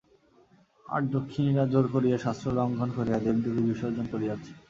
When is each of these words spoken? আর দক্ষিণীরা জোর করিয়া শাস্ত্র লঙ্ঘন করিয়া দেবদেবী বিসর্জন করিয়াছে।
আর 0.85 1.01
দক্ষিণীরা 1.15 1.63
জোর 1.73 1.85
করিয়া 1.93 2.17
শাস্ত্র 2.17 2.47
লঙ্ঘন 2.57 2.89
করিয়া 2.97 3.19
দেবদেবী 3.19 3.61
বিসর্জন 3.69 4.05
করিয়াছে। 4.13 4.51